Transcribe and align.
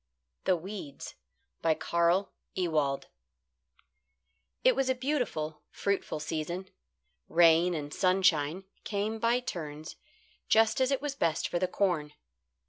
THE 0.45 0.55
WEEDS 0.55 1.13
CARL 1.77 2.33
EWALD 2.55 3.05
It 4.63 4.75
was 4.75 4.89
a 4.89 4.95
beautiful, 4.95 5.61
fruitful 5.69 6.19
season. 6.19 6.69
Rain 7.29 7.75
and 7.75 7.93
sunshine 7.93 8.63
came 8.83 9.19
by 9.19 9.41
turns 9.41 9.97
just 10.49 10.81
as 10.81 10.89
it 10.89 11.03
was 11.03 11.13
best 11.13 11.47
for 11.47 11.59
the 11.59 11.67
corn. 11.67 12.13